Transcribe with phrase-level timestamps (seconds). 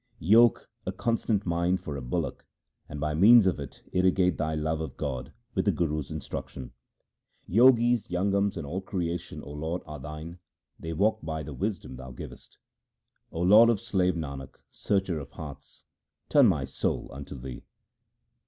[0.17, 2.43] Yoke a constant mind for a bullock
[2.89, 6.71] and by means of it irrigate thy love of God with the Guru's instruction.
[7.47, 10.39] Jogis, Jangams and all creation, 0 Lord, are Thine;
[10.79, 12.57] they walk by the wisdom Thou givest.
[13.31, 15.85] O Lord of slave Nanak, searcher of hearts,
[16.29, 17.61] turn my soul unto Thee.